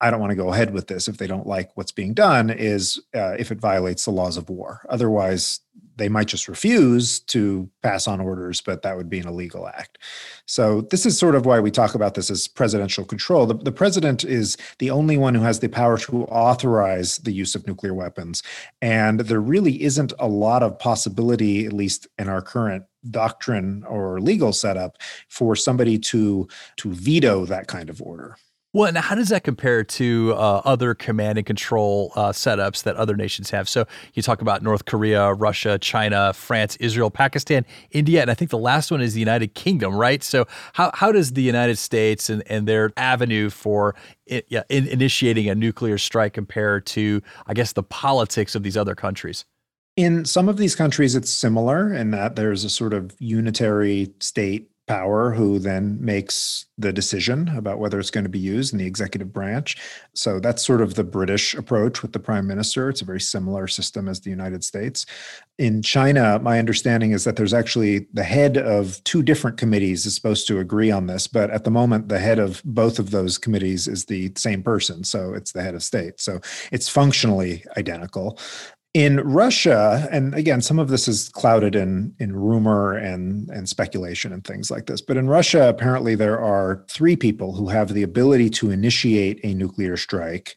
I 0.00 0.10
don't 0.10 0.20
want 0.20 0.30
to 0.30 0.36
go 0.36 0.52
ahead 0.52 0.72
with 0.72 0.86
this 0.86 1.08
if 1.08 1.18
they 1.18 1.26
don't 1.26 1.46
like 1.46 1.70
what's 1.74 1.92
being 1.92 2.14
done 2.14 2.50
is 2.50 3.00
uh, 3.14 3.36
if 3.38 3.50
it 3.50 3.60
violates 3.60 4.04
the 4.04 4.10
laws 4.10 4.36
of 4.36 4.48
war. 4.48 4.80
Otherwise, 4.88 5.60
they 5.96 6.08
might 6.08 6.26
just 6.26 6.48
refuse 6.48 7.20
to 7.20 7.68
pass 7.82 8.08
on 8.08 8.20
orders, 8.20 8.62
but 8.62 8.80
that 8.80 8.96
would 8.96 9.10
be 9.10 9.18
an 9.18 9.28
illegal 9.28 9.68
act. 9.68 9.98
So, 10.46 10.80
this 10.80 11.04
is 11.04 11.18
sort 11.18 11.34
of 11.34 11.44
why 11.44 11.60
we 11.60 11.70
talk 11.70 11.94
about 11.94 12.14
this 12.14 12.30
as 12.30 12.48
presidential 12.48 13.04
control. 13.04 13.44
The, 13.44 13.54
the 13.54 13.70
president 13.70 14.24
is 14.24 14.56
the 14.78 14.90
only 14.90 15.18
one 15.18 15.34
who 15.34 15.42
has 15.42 15.60
the 15.60 15.68
power 15.68 15.98
to 15.98 16.24
authorize 16.24 17.18
the 17.18 17.32
use 17.32 17.54
of 17.54 17.66
nuclear 17.66 17.92
weapons. 17.92 18.42
And 18.80 19.20
there 19.20 19.40
really 19.40 19.82
isn't 19.82 20.14
a 20.18 20.26
lot 20.26 20.62
of 20.62 20.78
possibility, 20.78 21.66
at 21.66 21.74
least 21.74 22.06
in 22.18 22.30
our 22.30 22.40
current 22.40 22.84
doctrine 23.10 23.84
or 23.84 24.20
legal 24.20 24.54
setup, 24.54 24.96
for 25.28 25.54
somebody 25.54 25.98
to, 25.98 26.48
to 26.76 26.92
veto 26.92 27.44
that 27.44 27.66
kind 27.66 27.90
of 27.90 28.00
order. 28.00 28.36
Well, 28.72 28.86
and 28.86 28.96
how 28.96 29.16
does 29.16 29.30
that 29.30 29.42
compare 29.42 29.82
to 29.82 30.32
uh, 30.36 30.62
other 30.64 30.94
command 30.94 31.38
and 31.38 31.46
control 31.46 32.12
uh, 32.14 32.30
setups 32.30 32.84
that 32.84 32.94
other 32.94 33.16
nations 33.16 33.50
have? 33.50 33.68
So 33.68 33.84
you 34.14 34.22
talk 34.22 34.42
about 34.42 34.62
North 34.62 34.84
Korea, 34.84 35.32
Russia, 35.32 35.76
China, 35.76 36.32
France, 36.32 36.76
Israel, 36.76 37.10
Pakistan, 37.10 37.66
India, 37.90 38.22
and 38.22 38.30
I 38.30 38.34
think 38.34 38.52
the 38.52 38.58
last 38.58 38.92
one 38.92 39.00
is 39.00 39.14
the 39.14 39.18
United 39.18 39.54
Kingdom, 39.54 39.96
right? 39.96 40.22
So 40.22 40.46
how, 40.74 40.92
how 40.94 41.10
does 41.10 41.32
the 41.32 41.42
United 41.42 41.78
States 41.78 42.30
and, 42.30 42.44
and 42.46 42.68
their 42.68 42.92
avenue 42.96 43.50
for 43.50 43.96
it, 44.26 44.46
yeah, 44.48 44.62
in, 44.68 44.86
initiating 44.86 45.48
a 45.48 45.56
nuclear 45.56 45.98
strike 45.98 46.34
compare 46.34 46.80
to, 46.80 47.22
I 47.48 47.54
guess, 47.54 47.72
the 47.72 47.82
politics 47.82 48.54
of 48.54 48.62
these 48.62 48.76
other 48.76 48.94
countries? 48.94 49.44
In 49.96 50.24
some 50.24 50.48
of 50.48 50.58
these 50.58 50.76
countries, 50.76 51.16
it's 51.16 51.30
similar 51.30 51.92
in 51.92 52.12
that 52.12 52.36
there's 52.36 52.62
a 52.62 52.70
sort 52.70 52.94
of 52.94 53.16
unitary 53.18 54.14
state 54.20 54.70
power 54.86 55.30
who 55.30 55.58
then 55.60 55.96
makes 56.04 56.66
the 56.76 56.92
decision 56.92 57.48
about 57.56 57.78
whether 57.78 58.00
it's 58.00 58.10
going 58.10 58.24
to 58.24 58.30
be 58.30 58.40
used 58.40 58.72
in 58.72 58.78
the 58.78 58.86
executive 58.86 59.32
branch. 59.32 59.76
So 60.14 60.40
that's 60.40 60.66
sort 60.66 60.80
of 60.80 60.94
the 60.94 61.04
British 61.04 61.54
approach 61.54 62.02
with 62.02 62.12
the 62.12 62.18
prime 62.18 62.46
minister. 62.46 62.88
It's 62.88 63.02
a 63.02 63.04
very 63.04 63.20
similar 63.20 63.68
system 63.68 64.08
as 64.08 64.20
the 64.20 64.30
United 64.30 64.64
States. 64.64 65.06
In 65.58 65.80
China, 65.82 66.40
my 66.40 66.58
understanding 66.58 67.12
is 67.12 67.22
that 67.24 67.36
there's 67.36 67.54
actually 67.54 68.08
the 68.12 68.24
head 68.24 68.56
of 68.56 69.02
two 69.04 69.22
different 69.22 69.58
committees 69.58 70.06
is 70.06 70.14
supposed 70.14 70.48
to 70.48 70.58
agree 70.58 70.90
on 70.90 71.06
this, 71.06 71.28
but 71.28 71.50
at 71.50 71.64
the 71.64 71.70
moment, 71.70 72.08
the 72.08 72.18
head 72.18 72.38
of 72.38 72.60
both 72.64 72.98
of 72.98 73.10
those 73.10 73.38
committees 73.38 73.86
is 73.86 74.06
the 74.06 74.32
same 74.36 74.62
person. 74.62 75.04
So 75.04 75.34
it's 75.34 75.52
the 75.52 75.62
head 75.62 75.74
of 75.74 75.82
state. 75.82 76.20
So 76.20 76.40
it's 76.72 76.88
functionally 76.88 77.64
identical 77.76 78.38
In 78.92 79.20
Russia, 79.20 80.08
and 80.10 80.34
again, 80.34 80.60
some 80.60 80.80
of 80.80 80.88
this 80.88 81.06
is 81.06 81.28
clouded 81.28 81.76
in 81.76 82.12
in 82.18 82.34
rumor 82.34 82.96
and 82.96 83.48
and 83.50 83.68
speculation 83.68 84.32
and 84.32 84.44
things 84.44 84.68
like 84.68 84.86
this. 84.86 85.00
But 85.00 85.16
in 85.16 85.28
Russia, 85.28 85.68
apparently 85.68 86.16
there 86.16 86.40
are 86.40 86.84
three 86.90 87.14
people 87.14 87.54
who 87.54 87.68
have 87.68 87.94
the 87.94 88.02
ability 88.02 88.50
to 88.50 88.72
initiate 88.72 89.38
a 89.44 89.54
nuclear 89.54 89.96
strike 89.96 90.56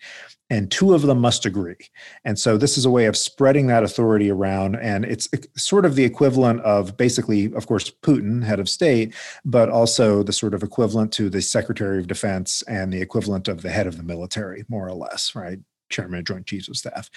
and 0.54 0.70
two 0.70 0.94
of 0.94 1.02
them 1.02 1.20
must 1.20 1.48
agree. 1.48 1.90
And 2.26 2.38
so 2.38 2.58
this 2.58 2.78
is 2.78 2.86
a 2.86 2.92
way 2.92 3.06
of 3.06 3.18
spreading 3.18 3.66
that 3.68 3.84
authority 3.84 4.30
around. 4.30 4.76
And 4.76 5.04
it's 5.04 5.28
sort 5.58 5.84
of 5.84 5.96
the 5.96 6.04
equivalent 6.04 6.62
of 6.62 6.96
basically, 6.96 7.52
of 7.54 7.66
course, 7.66 7.90
Putin, 7.90 8.44
head 8.44 8.60
of 8.60 8.70
state, 8.70 9.16
but 9.44 9.70
also 9.70 10.22
the 10.22 10.32
sort 10.32 10.54
of 10.54 10.62
equivalent 10.62 11.12
to 11.14 11.28
the 11.28 11.42
Secretary 11.42 11.98
of 11.98 12.06
Defense 12.06 12.62
and 12.68 12.94
the 12.94 13.02
equivalent 13.02 13.48
of 13.48 13.64
the 13.64 13.72
head 13.72 13.88
of 13.88 13.98
the 13.98 14.04
military, 14.04 14.64
more 14.70 14.88
or 14.88 14.94
less, 14.94 15.34
right? 15.34 15.58
Chairman 15.94 16.20
of 16.20 16.26
Joint 16.26 16.46
Chiefs 16.46 16.68
of 16.68 16.76
Staff. 16.76 17.10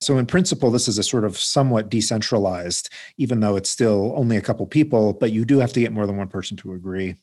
So, 0.00 0.18
in 0.18 0.26
principle, 0.26 0.70
this 0.70 0.88
is 0.88 0.98
a 0.98 1.02
sort 1.02 1.24
of 1.24 1.38
somewhat 1.38 1.88
decentralized, 1.88 2.88
even 3.18 3.40
though 3.40 3.56
it's 3.56 3.70
still 3.70 4.12
only 4.16 4.36
a 4.36 4.42
couple 4.42 4.66
people, 4.66 5.12
but 5.12 5.32
you 5.32 5.44
do 5.44 5.58
have 5.58 5.72
to 5.74 5.80
get 5.80 5.92
more 5.92 6.06
than 6.06 6.16
one 6.16 6.28
person 6.28 6.56
to 6.58 6.72
agree. 6.72 7.16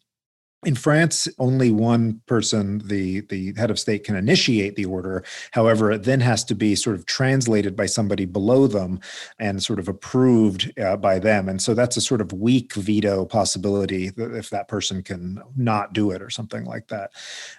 In 0.66 0.76
France, 0.76 1.30
only 1.40 1.72
one 1.72 2.20
person, 2.26 2.80
the, 2.80 3.22
the 3.22 3.54
head 3.56 3.72
of 3.72 3.80
state, 3.80 4.04
can 4.04 4.18
initiate 4.18 4.76
the 4.76 4.84
order. 4.84 5.24
However, 5.52 5.90
it 5.90 6.04
then 6.04 6.20
has 6.20 6.44
to 6.46 6.54
be 6.54 6.76
sort 6.76 6.98
of 6.98 7.06
translated 7.06 7.78
by 7.78 7.86
somebody 7.86 8.26
below 8.26 8.68
them 8.68 9.00
and 9.40 9.64
sort 9.64 9.80
of 9.80 9.88
approved 9.88 10.78
uh, 10.78 10.98
by 10.98 11.18
them. 11.18 11.48
And 11.48 11.62
so 11.62 11.74
that's 11.74 11.96
a 11.96 12.02
sort 12.02 12.20
of 12.20 12.34
weak 12.34 12.74
veto 12.74 13.24
possibility 13.24 14.12
if 14.18 14.50
that 14.50 14.68
person 14.68 15.02
can 15.02 15.42
not 15.56 15.94
do 15.94 16.12
it 16.12 16.22
or 16.22 16.30
something 16.30 16.66
like 16.66 16.90
that. 16.90 17.12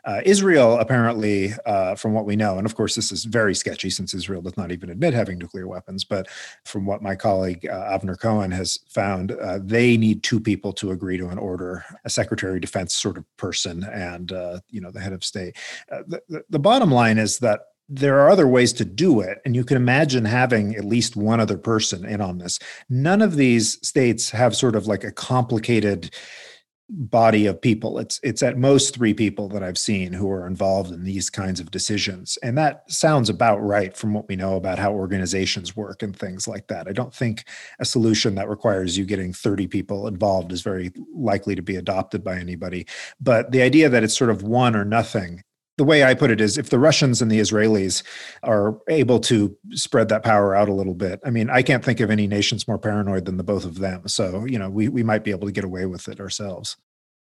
Uh, 0.04 0.20
Israel, 0.26 0.78
apparently, 0.78 1.54
uh, 1.64 1.94
from 1.94 2.12
what 2.12 2.26
we 2.26 2.36
know, 2.36 2.58
and 2.58 2.66
of 2.66 2.74
course, 2.74 2.94
this 2.94 3.10
is 3.10 3.24
very 3.24 3.54
sketchy 3.54 3.88
since 3.88 4.12
Israel 4.12 4.42
does 4.42 4.58
not 4.58 4.72
even 4.72 4.90
admit 4.90 5.14
having 5.14 5.38
nuclear 5.38 5.66
weapons, 5.66 6.04
but 6.04 6.28
from 6.66 6.84
what 6.84 7.00
my 7.00 7.14
colleague 7.14 7.66
uh, 7.66 7.98
Avner 7.98 8.20
Cohen 8.20 8.50
has 8.50 8.78
found, 8.90 9.32
uh, 9.32 9.58
they 9.62 9.96
need 9.96 10.22
two 10.22 10.38
people 10.38 10.74
to 10.74 10.90
agree 10.90 11.16
to 11.16 11.28
an 11.28 11.38
order, 11.38 11.82
a 12.04 12.10
secretary 12.10 12.56
of 12.56 12.60
defense 12.60 12.89
sort 12.92 13.18
of 13.18 13.24
person 13.36 13.84
and 13.84 14.32
uh, 14.32 14.60
you 14.68 14.80
know 14.80 14.90
the 14.90 15.00
head 15.00 15.12
of 15.12 15.24
state. 15.24 15.56
Uh, 15.90 16.02
the, 16.06 16.44
the 16.50 16.58
bottom 16.58 16.90
line 16.90 17.18
is 17.18 17.38
that 17.38 17.60
there 17.88 18.20
are 18.20 18.30
other 18.30 18.46
ways 18.46 18.72
to 18.72 18.84
do 18.84 19.20
it 19.20 19.38
and 19.44 19.56
you 19.56 19.64
can 19.64 19.76
imagine 19.76 20.24
having 20.24 20.76
at 20.76 20.84
least 20.84 21.16
one 21.16 21.40
other 21.40 21.58
person 21.58 22.04
in 22.04 22.20
on 22.20 22.38
this 22.38 22.60
none 22.88 23.20
of 23.20 23.34
these 23.34 23.84
states 23.86 24.30
have 24.30 24.54
sort 24.54 24.76
of 24.76 24.86
like 24.86 25.02
a 25.02 25.10
complicated 25.10 26.14
body 26.90 27.46
of 27.46 27.60
people. 27.60 27.98
It's 27.98 28.18
it's 28.22 28.42
at 28.42 28.58
most 28.58 28.94
three 28.94 29.14
people 29.14 29.48
that 29.50 29.62
i've 29.62 29.78
seen 29.78 30.12
who 30.12 30.30
are 30.30 30.46
involved 30.46 30.92
in 30.92 31.04
these 31.04 31.30
kinds 31.30 31.60
of 31.60 31.70
decisions. 31.70 32.38
And 32.42 32.58
that 32.58 32.90
sounds 32.90 33.28
about 33.28 33.58
right 33.58 33.96
from 33.96 34.12
what 34.12 34.28
we 34.28 34.36
know 34.36 34.56
about 34.56 34.78
how 34.78 34.92
organizations 34.92 35.76
work 35.76 36.02
and 36.02 36.16
things 36.16 36.48
like 36.48 36.66
that. 36.68 36.88
I 36.88 36.92
don't 36.92 37.14
think 37.14 37.44
a 37.78 37.84
solution 37.84 38.34
that 38.34 38.48
requires 38.48 38.98
you 38.98 39.04
getting 39.04 39.32
30 39.32 39.68
people 39.68 40.06
involved 40.06 40.52
is 40.52 40.62
very 40.62 40.92
likely 41.14 41.54
to 41.54 41.62
be 41.62 41.76
adopted 41.76 42.24
by 42.24 42.36
anybody. 42.36 42.86
But 43.20 43.52
the 43.52 43.62
idea 43.62 43.88
that 43.88 44.02
it's 44.02 44.16
sort 44.16 44.30
of 44.30 44.42
one 44.42 44.74
or 44.74 44.84
nothing 44.84 45.42
the 45.80 45.84
way 45.84 46.04
I 46.04 46.12
put 46.12 46.30
it 46.30 46.42
is 46.42 46.58
if 46.58 46.68
the 46.68 46.78
Russians 46.78 47.22
and 47.22 47.30
the 47.30 47.40
Israelis 47.40 48.02
are 48.42 48.78
able 48.88 49.18
to 49.20 49.56
spread 49.70 50.10
that 50.10 50.22
power 50.22 50.54
out 50.54 50.68
a 50.68 50.74
little 50.74 50.92
bit, 50.92 51.20
I 51.24 51.30
mean, 51.30 51.48
I 51.48 51.62
can't 51.62 51.82
think 51.82 52.00
of 52.00 52.10
any 52.10 52.26
nations 52.26 52.68
more 52.68 52.76
paranoid 52.76 53.24
than 53.24 53.38
the 53.38 53.42
both 53.42 53.64
of 53.64 53.78
them. 53.78 54.06
So, 54.06 54.44
you 54.44 54.58
know, 54.58 54.68
we, 54.68 54.90
we 54.90 55.02
might 55.02 55.24
be 55.24 55.30
able 55.30 55.46
to 55.46 55.52
get 55.52 55.64
away 55.64 55.86
with 55.86 56.06
it 56.06 56.20
ourselves. 56.20 56.76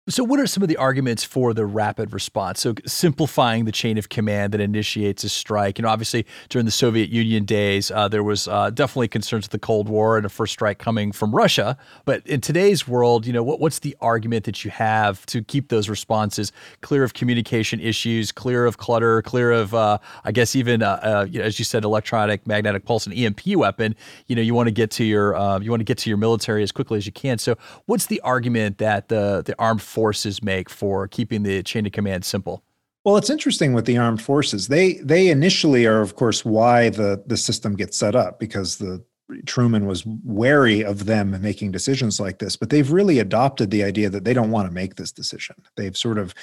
So, 0.10 0.24
what 0.24 0.40
are 0.40 0.48
some 0.48 0.64
of 0.64 0.70
the 0.70 0.78
arguments 0.78 1.24
for 1.24 1.54
the 1.54 1.68
rapid 1.68 2.14
response? 2.14 2.62
So, 2.62 2.74
simplifying 2.88 3.66
the 3.66 3.72
chain 3.72 3.96
of 4.00 4.10
command 4.10 4.54
that 4.54 4.60
initiates 4.60 5.24
a 5.24 5.30
strike. 5.30 5.78
And 5.78 5.86
obviously, 5.86 6.26
during 6.50 6.66
the 6.66 6.72
Soviet 6.72 7.10
Union 7.10 7.46
days, 7.46 7.92
uh, 7.92 8.08
there 8.08 8.24
was 8.24 8.48
uh, 8.48 8.72
definitely 8.72 9.08
concerns 9.08 9.46
with 9.46 9.52
the 9.52 9.60
Cold 9.60 9.88
War 9.88 10.18
and 10.18 10.26
a 10.26 10.30
first 10.30 10.54
strike 10.54 10.80
coming 10.80 11.12
from 11.12 11.36
Russia. 11.36 11.78
But 12.06 12.26
in 12.26 12.42
today's 12.42 12.88
world, 12.88 13.28
you 13.28 13.34
know, 13.34 13.44
what, 13.44 13.60
what's 13.60 13.80
the 13.80 13.96
argument 14.02 14.46
that 14.46 14.66
you 14.66 14.72
have 14.72 15.28
to 15.28 15.44
keep 15.44 15.70
those 15.70 15.90
responses 15.90 16.52
clear 16.82 17.04
of 17.04 17.14
communication 17.14 17.80
issues, 17.80 18.32
clear 18.32 18.66
of 18.66 18.80
clutter, 18.80 19.22
clear 19.22 19.52
of, 19.52 19.76
uh, 19.76 20.00
I 20.24 20.32
guess, 20.32 20.56
even 20.56 20.82
uh, 20.82 21.00
uh, 21.04 21.28
you 21.30 21.38
know, 21.38 21.46
as 21.46 21.60
you 21.60 21.66
said, 21.66 21.84
electronic 21.84 22.48
magnetic 22.48 22.84
pulse 22.84 23.06
and 23.06 23.16
EMP 23.16 23.46
weapon. 23.58 23.96
You 24.26 24.36
know, 24.36 24.42
you 24.42 24.56
want 24.56 24.66
to 24.68 24.74
get 24.74 24.90
to 24.92 25.04
your 25.04 25.36
uh, 25.36 25.60
you 25.60 25.70
want 25.70 25.82
to 25.82 25.86
get 25.86 26.00
to 26.00 26.10
your 26.10 26.18
military 26.18 26.64
as 26.64 26.72
quickly 26.72 26.98
as 26.98 27.06
you 27.06 27.12
can. 27.12 27.38
So, 27.38 27.60
what's 27.86 28.08
the 28.08 28.20
argument 28.22 28.80
that 28.80 29.10
the 29.10 29.44
the 29.46 29.54
armed 29.60 29.84
forces 30.00 30.42
make 30.42 30.70
for 30.70 31.10
keeping 31.10 31.44
the 31.44 31.62
chain 31.62 31.86
of 31.86 31.92
command 31.92 32.24
simple? 32.24 32.64
Well, 33.04 33.18
it's 33.18 33.30
interesting 33.30 33.74
with 33.74 33.84
the 33.84 33.98
armed 33.98 34.22
forces. 34.22 34.70
They 34.70 34.94
they 34.94 35.28
initially 35.28 35.86
are, 35.86 36.00
of 36.00 36.16
course, 36.16 36.46
why 36.46 36.90
the 36.90 37.22
the 37.28 37.36
system 37.36 37.76
gets 37.76 37.98
set 37.98 38.16
up 38.16 38.40
because 38.40 38.78
the 38.78 39.04
Truman 39.46 39.88
was 39.88 40.06
wary 40.24 40.86
of 40.86 41.06
them 41.06 41.40
making 41.42 41.72
decisions 41.74 42.18
like 42.18 42.40
this, 42.40 42.56
but 42.56 42.70
they've 42.70 42.94
really 42.94 43.20
adopted 43.20 43.72
the 43.72 43.84
idea 43.84 44.10
that 44.10 44.24
they 44.24 44.34
don't 44.34 44.52
want 44.52 44.70
to 44.70 44.74
make 44.74 44.96
this 44.96 45.12
decision. 45.12 45.56
They've 45.76 45.98
sort 45.98 46.18
of 46.18 46.34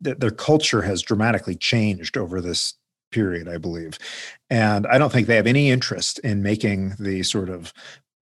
their 0.00 0.30
culture 0.30 0.82
has 0.82 1.02
dramatically 1.02 1.56
changed 1.56 2.16
over 2.16 2.40
this 2.40 2.74
period, 3.12 3.48
I 3.48 3.58
believe. 3.58 3.98
And 4.50 4.86
I 4.86 4.98
don't 4.98 5.12
think 5.12 5.26
they 5.26 5.36
have 5.36 5.46
any 5.46 5.70
interest 5.70 6.18
in 6.20 6.42
making 6.42 6.94
the 6.98 7.22
sort 7.22 7.50
of 7.50 7.72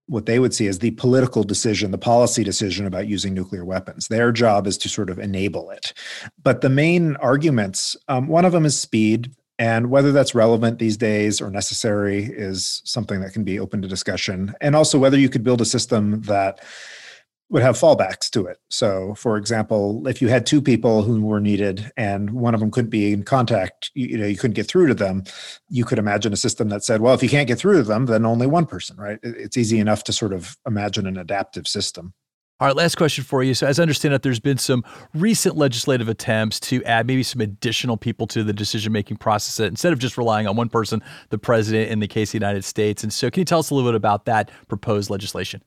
what 0.07 0.27
they 0.27 0.39
would 0.39 0.55
see 0.55 0.67
as 0.67 0.79
the 0.79 0.91
political 0.93 1.45
decision, 1.45 1.91
the 1.91 1.99
policy 1.99 2.45
decision 2.45 2.87
about 2.87 3.07
using 3.07 3.35
nuclear 3.35 3.65
weapons. 3.65 4.09
Their 4.09 4.33
job 4.33 4.67
is 4.67 4.77
to 4.79 4.89
sort 4.89 5.11
of 5.11 5.19
enable 5.19 5.71
it. 5.71 5.93
But 6.43 6.61
the 6.61 6.69
main 6.69 7.17
arguments, 7.17 7.97
um, 8.09 8.29
one 8.29 8.45
of 8.45 8.53
them 8.53 8.65
is 8.65 8.79
speed. 8.79 9.31
And 9.59 9.91
whether 9.91 10.11
that's 10.11 10.35
relevant 10.35 10.81
these 10.81 10.97
days 10.97 11.41
or 11.41 11.49
necessary 11.49 12.25
is 12.25 12.83
something 12.85 13.21
that 13.21 13.33
can 13.33 13.45
be 13.45 13.61
open 13.61 13.81
to 13.83 13.89
discussion. 13.89 14.55
And 14.61 14.75
also 14.75 14.99
whether 14.99 15.19
you 15.19 15.29
could 15.29 15.45
build 15.45 15.61
a 15.61 15.65
system 15.65 16.23
that 16.23 16.65
would 17.53 17.63
have 17.63 17.77
fallbacks 17.77 18.31
to 18.31 18.47
it. 18.47 18.57
So, 18.71 19.15
for 19.15 19.37
example, 19.37 20.09
if 20.09 20.23
you 20.23 20.29
had 20.29 20.47
two 20.47 20.63
people 20.63 21.03
who 21.03 21.21
were 21.21 21.39
needed 21.39 21.93
and 21.99 22.31
one 22.31 22.55
of 22.55 22.61
them 22.61 22.71
couldn't 22.71 22.91
be 22.91 23.13
in 23.13 23.25
contact, 23.25 23.91
you, 23.93 24.07
you, 24.07 24.19
know, 24.19 24.27
you 24.27 24.39
couldn't 24.39 24.55
get 24.55 24.67
through 24.67 24.87
to 24.87 24.95
them, 24.95 25.25
you 25.69 25.85
could 25.85 25.99
imagine 25.99 26.33
a 26.33 26.37
system 26.37 26.71
that 26.71 26.83
said, 26.83 27.03
well, 27.03 27.13
if 27.13 27.23
you 27.23 27.29
can't 27.29 27.47
get 27.47 27.59
through 27.59 27.77
to 27.77 27.83
them, 27.83 28.07
then 28.07 28.25
only 28.25 28.47
one 28.47 28.65
person, 28.65 28.97
right? 28.97 29.19
It's 29.23 29.59
easy 29.59 29.79
enough 29.79 30.03
to 30.05 30.15
sort 30.15 30.33
of 30.33 30.57
imagine 30.67 31.07
an 31.07 31.19
adaptive 31.19 31.69
system. 31.69 32.15
All 32.59 32.69
right, 32.69 32.77
last 32.77 32.95
question 32.95 33.23
for 33.23 33.43
you. 33.43 33.53
So, 33.55 33.67
as 33.67 33.79
I 33.79 33.83
understand 33.83 34.15
it, 34.15 34.23
there's 34.23 34.41
been 34.41 34.57
some 34.57 34.85
recent 35.15 35.57
legislative 35.57 36.09
attempts 36.09 36.61
to 36.61 36.83
add 36.85 37.07
maybe 37.07 37.25
some 37.25 37.41
additional 37.41 37.97
people 37.97 38.27
to 38.29 38.45
the 38.45 38.53
decision 38.53 38.93
making 38.93 39.17
process 39.17 39.59
instead 39.59 39.93
of 39.93 39.99
just 39.99 40.17
relying 40.17 40.47
on 40.47 40.55
one 40.55 40.69
person, 40.69 41.03
the 41.31 41.39
president 41.39 41.91
in 41.91 41.99
the 41.99 42.07
case 42.07 42.29
of 42.29 42.33
the 42.33 42.37
United 42.37 42.65
States. 42.65 43.03
And 43.03 43.13
so, 43.13 43.31
can 43.31 43.41
you 43.41 43.45
tell 43.45 43.59
us 43.59 43.71
a 43.71 43.75
little 43.75 43.91
bit 43.91 43.97
about 43.97 44.27
that 44.27 44.49
proposed 44.69 45.11
legislation? 45.11 45.61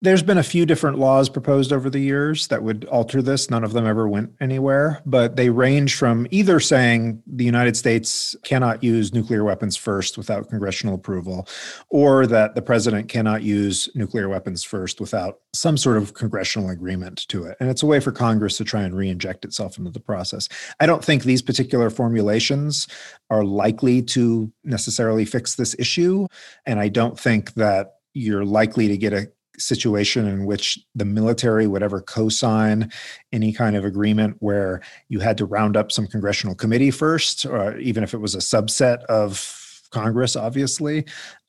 There's 0.00 0.22
been 0.22 0.38
a 0.38 0.44
few 0.44 0.64
different 0.64 1.00
laws 1.00 1.28
proposed 1.28 1.72
over 1.72 1.90
the 1.90 1.98
years 1.98 2.46
that 2.48 2.62
would 2.62 2.84
alter 2.84 3.20
this. 3.20 3.50
None 3.50 3.64
of 3.64 3.72
them 3.72 3.84
ever 3.84 4.08
went 4.08 4.32
anywhere, 4.40 5.02
but 5.04 5.34
they 5.34 5.50
range 5.50 5.96
from 5.96 6.28
either 6.30 6.60
saying 6.60 7.20
the 7.26 7.44
United 7.44 7.76
States 7.76 8.36
cannot 8.44 8.84
use 8.84 9.12
nuclear 9.12 9.42
weapons 9.42 9.76
first 9.76 10.16
without 10.16 10.50
congressional 10.50 10.94
approval, 10.94 11.48
or 11.88 12.28
that 12.28 12.54
the 12.54 12.62
president 12.62 13.08
cannot 13.08 13.42
use 13.42 13.88
nuclear 13.96 14.28
weapons 14.28 14.62
first 14.62 15.00
without 15.00 15.40
some 15.52 15.76
sort 15.76 15.96
of 15.96 16.14
congressional 16.14 16.70
agreement 16.70 17.26
to 17.26 17.42
it. 17.44 17.56
And 17.58 17.68
it's 17.68 17.82
a 17.82 17.86
way 17.86 17.98
for 17.98 18.12
Congress 18.12 18.56
to 18.58 18.64
try 18.64 18.82
and 18.82 18.96
re 18.96 19.08
inject 19.08 19.44
itself 19.44 19.78
into 19.78 19.90
the 19.90 19.98
process. 19.98 20.48
I 20.78 20.86
don't 20.86 21.04
think 21.04 21.24
these 21.24 21.42
particular 21.42 21.90
formulations 21.90 22.86
are 23.30 23.42
likely 23.42 24.02
to 24.02 24.52
necessarily 24.62 25.24
fix 25.24 25.56
this 25.56 25.74
issue. 25.76 26.28
And 26.66 26.78
I 26.78 26.86
don't 26.86 27.18
think 27.18 27.54
that 27.54 27.94
you're 28.14 28.44
likely 28.44 28.86
to 28.88 28.96
get 28.96 29.12
a 29.12 29.28
situation 29.58 30.26
in 30.26 30.46
which 30.46 30.78
the 30.94 31.04
military 31.04 31.66
would 31.66 31.82
ever 31.82 32.00
co-sign 32.00 32.90
any 33.32 33.52
kind 33.52 33.76
of 33.76 33.84
agreement 33.84 34.36
where 34.40 34.80
you 35.08 35.20
had 35.20 35.36
to 35.38 35.44
round 35.44 35.76
up 35.76 35.92
some 35.92 36.06
congressional 36.06 36.54
committee 36.54 36.90
first, 36.90 37.44
or 37.44 37.76
even 37.78 38.02
if 38.02 38.14
it 38.14 38.18
was 38.18 38.34
a 38.34 38.38
subset 38.38 39.04
of 39.04 39.88
Congress, 39.90 40.36
obviously. 40.36 41.04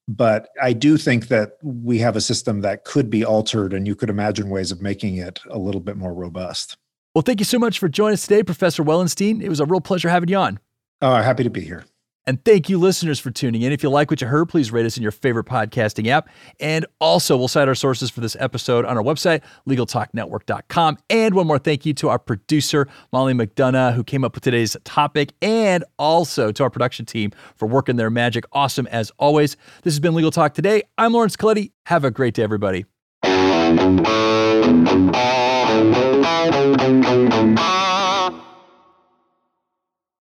But 0.07 0.49
I 0.61 0.73
do 0.73 0.97
think 0.97 1.27
that 1.27 1.53
we 1.61 1.99
have 1.99 2.15
a 2.15 2.21
system 2.21 2.61
that 2.61 2.83
could 2.83 3.09
be 3.09 3.23
altered, 3.23 3.73
and 3.73 3.87
you 3.87 3.95
could 3.95 4.09
imagine 4.09 4.49
ways 4.49 4.71
of 4.71 4.81
making 4.81 5.17
it 5.17 5.39
a 5.51 5.59
little 5.59 5.81
bit 5.81 5.97
more 5.97 6.13
robust. 6.13 6.77
Well, 7.13 7.21
thank 7.21 7.39
you 7.39 7.45
so 7.45 7.59
much 7.59 7.79
for 7.79 7.89
joining 7.89 8.13
us 8.13 8.23
today, 8.23 8.43
Professor 8.43 8.83
Wellerstein. 8.83 9.41
It 9.41 9.49
was 9.49 9.59
a 9.59 9.65
real 9.65 9.81
pleasure 9.81 10.09
having 10.09 10.29
you 10.29 10.37
on. 10.37 10.59
Oh, 11.01 11.15
happy 11.15 11.43
to 11.43 11.49
be 11.49 11.61
here. 11.61 11.85
And 12.27 12.43
thank 12.45 12.69
you, 12.69 12.77
listeners, 12.77 13.19
for 13.19 13.31
tuning 13.31 13.63
in. 13.63 13.71
If 13.71 13.81
you 13.81 13.89
like 13.89 14.11
what 14.11 14.21
you 14.21 14.27
heard, 14.27 14.49
please 14.49 14.71
rate 14.71 14.85
us 14.85 14.97
in 14.97 15.03
your 15.03 15.11
favorite 15.11 15.47
podcasting 15.47 16.07
app. 16.07 16.29
And 16.59 16.85
also, 16.99 17.35
we'll 17.35 17.47
cite 17.47 17.67
our 17.67 17.73
sources 17.75 18.11
for 18.11 18.21
this 18.21 18.38
episode 18.39 18.85
on 18.85 18.97
our 18.97 19.03
website, 19.03 19.41
LegalTalkNetwork.com. 19.67 20.97
And 21.09 21.33
one 21.33 21.47
more 21.47 21.57
thank 21.57 21.88
you 21.88 21.93
to 21.95 22.09
our 22.09 22.19
producer, 22.19 22.88
Molly 23.11 23.33
McDonough, 23.33 23.95
who 23.95 24.03
came 24.03 24.23
up 24.23 24.35
with 24.35 24.43
today's 24.43 24.77
topic, 24.83 25.33
and 25.41 25.83
also 25.97 26.51
to 26.51 26.63
our 26.63 26.69
production 26.69 27.05
team 27.05 27.31
for 27.55 27.67
working 27.67 27.95
their 27.95 28.11
magic. 28.11 28.45
Awesome 28.51 28.85
as 28.88 29.11
always. 29.17 29.57
This 29.83 29.93
has 29.93 29.99
been 29.99 30.13
Legal 30.13 30.31
Talk 30.31 30.53
Today. 30.53 30.83
I'm 30.97 31.13
Laurence 31.13 31.35
Colletti. 31.35 31.71
Have 31.88 32.03
a 32.03 32.11
great 32.11 32.35
day, 32.35 32.43
everybody. 32.43 32.85